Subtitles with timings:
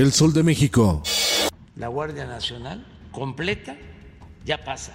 [0.00, 1.02] El Sol de México.
[1.76, 3.76] La Guardia Nacional completa
[4.46, 4.92] ya pasa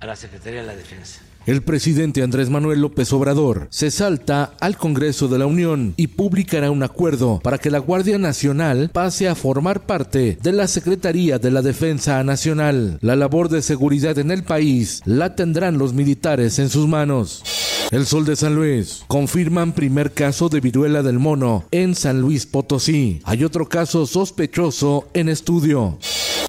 [0.00, 1.20] a la Secretaría de la Defensa.
[1.44, 6.70] El presidente Andrés Manuel López Obrador se salta al Congreso de la Unión y publicará
[6.70, 11.50] un acuerdo para que la Guardia Nacional pase a formar parte de la Secretaría de
[11.50, 12.98] la Defensa Nacional.
[13.02, 17.42] La labor de seguridad en el país la tendrán los militares en sus manos.
[17.90, 19.02] El Sol de San Luis.
[19.08, 23.20] Confirman primer caso de viruela del mono en San Luis Potosí.
[23.24, 25.98] Hay otro caso sospechoso en estudio.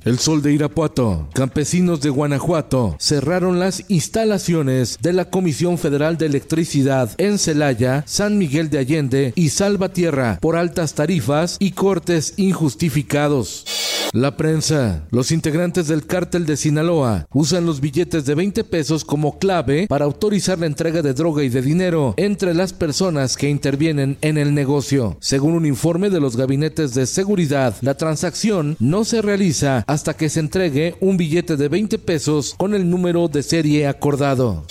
[0.06, 1.30] El Sol de Irapuato.
[1.34, 8.38] Campesinos de Guanajuato cerraron las instalaciones de la Comisión Federal de Electricidad en Celaya, San
[8.38, 13.66] Miguel de Allende y Salvatierra por altas tarifas y cortes injustificados.
[14.14, 15.06] La prensa.
[15.10, 20.04] Los integrantes del cártel de Sinaloa usan los billetes de 20 pesos como clave para
[20.04, 24.54] autorizar la entrega de droga y de dinero entre las personas que intervienen en el
[24.54, 25.16] negocio.
[25.22, 30.28] Según un informe de los gabinetes de seguridad, la transacción no se realiza hasta que
[30.28, 34.66] se entregue un billete de 20 pesos con el número de serie acordado.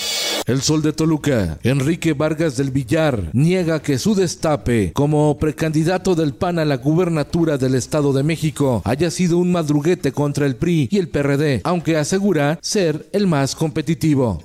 [0.47, 1.59] El Sol de Toluca.
[1.63, 7.59] Enrique Vargas del Villar niega que su destape como precandidato del PAN a la gubernatura
[7.59, 11.97] del Estado de México haya sido un madruguete contra el PRI y el PRD, aunque
[11.97, 14.41] asegura ser el más competitivo.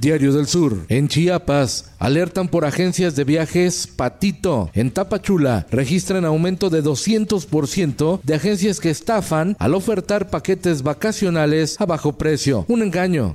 [0.00, 0.86] Diario del Sur.
[0.88, 4.70] En Chiapas, alertan por agencias de viajes Patito.
[4.74, 11.86] En Tapachula, registran aumento de 200% de agencias que estafan al ofertar paquetes vacacionales a
[11.86, 12.64] bajo precio.
[12.68, 13.34] Un engaño.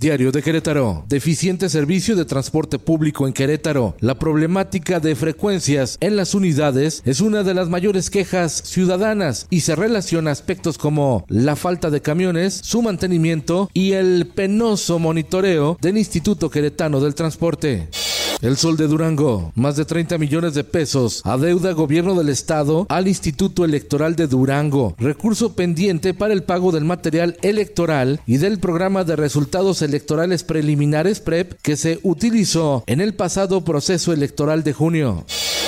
[0.00, 1.04] Diario de Querétaro.
[1.08, 3.96] Deficiente servicio de transporte público en Querétaro.
[4.00, 9.60] La problemática de frecuencias en las unidades es una de las mayores quejas ciudadanas y
[9.60, 15.76] se relaciona a aspectos como la falta de camiones, su mantenimiento y el penoso monitoreo
[15.82, 17.90] del Instituto Queretano del Transporte.
[18.42, 23.06] El Sol de Durango, más de 30 millones de pesos, adeuda gobierno del estado al
[23.06, 29.04] Instituto Electoral de Durango, recurso pendiente para el pago del material electoral y del programa
[29.04, 35.26] de resultados electorales preliminares PREP que se utilizó en el pasado proceso electoral de junio.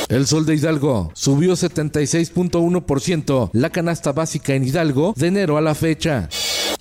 [0.09, 5.75] El Sol de Hidalgo subió 76.1% la canasta básica en Hidalgo de enero a la
[5.75, 6.31] fecha.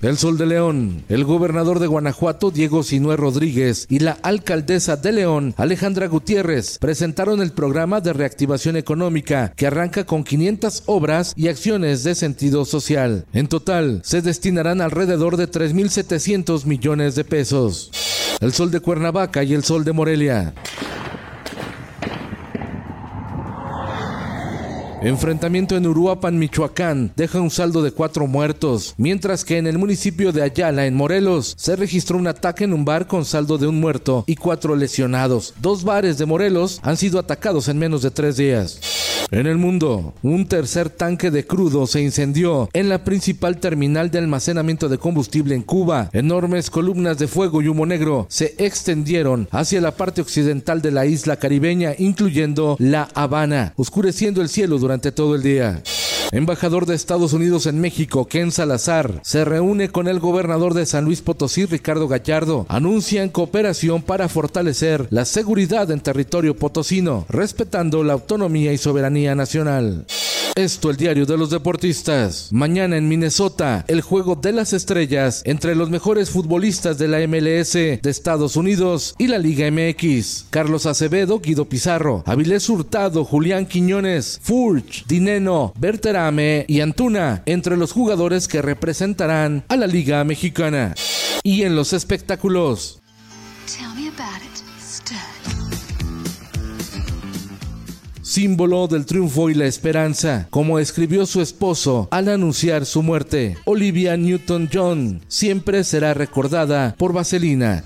[0.02, 5.12] El Sol de León, el gobernador de Guanajuato, Diego Sinué Rodríguez, y la alcaldesa de
[5.12, 11.50] León, Alejandra Gutiérrez, presentaron el programa de reactivación económica que arranca con 500 obras y
[11.50, 13.26] acciones de sentido social.
[13.32, 17.92] En total, se destinarán alrededor de 3.700 millones de pesos.
[18.40, 20.56] El Sol de Cuernavaca y el Sol de Morelia.
[25.04, 30.32] Enfrentamiento en Uruapan, Michoacán, deja un saldo de cuatro muertos, mientras que en el municipio
[30.32, 33.80] de Ayala, en Morelos, se registró un ataque en un bar con saldo de un
[33.80, 35.56] muerto y cuatro lesionados.
[35.60, 38.80] Dos bares de Morelos han sido atacados en menos de tres días.
[39.32, 44.20] En el mundo, un tercer tanque de crudo se incendió en la principal terminal de
[44.20, 46.10] almacenamiento de combustible en Cuba.
[46.12, 51.06] Enormes columnas de fuego y humo negro se extendieron hacia la parte occidental de la
[51.06, 55.82] isla caribeña, incluyendo La Habana, oscureciendo el cielo durante todo el día.
[56.32, 61.04] Embajador de Estados Unidos en México, Ken Salazar, se reúne con el gobernador de San
[61.04, 62.66] Luis Potosí, Ricardo Gallardo.
[62.70, 70.06] Anuncian cooperación para fortalecer la seguridad en territorio potosino, respetando la autonomía y soberanía nacional.
[70.62, 72.50] Esto el diario de los deportistas.
[72.52, 77.74] Mañana en Minnesota, el juego de las estrellas entre los mejores futbolistas de la MLS
[77.74, 80.46] de Estados Unidos y la Liga MX.
[80.52, 87.92] Carlos Acevedo, Guido Pizarro, Avilés Hurtado, Julián Quiñones, Furch, Dineno, Berterame y Antuna, entre los
[87.92, 90.94] jugadores que representarán a la Liga Mexicana.
[91.42, 93.02] Y en los espectáculos.
[98.32, 103.58] Símbolo del triunfo y la esperanza, como escribió su esposo al anunciar su muerte.
[103.66, 107.84] Olivia Newton-John siempre será recordada por Vaselina.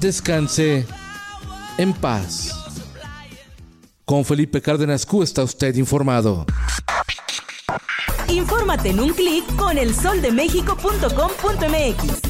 [0.00, 0.86] Descanse
[1.76, 2.56] en paz.
[4.06, 6.46] Con Felipe Cárdenas Q está usted informado.
[8.28, 12.29] Infórmate en un clic con elsoldemexico.com.mx.